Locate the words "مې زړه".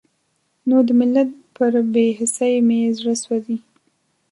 2.67-3.13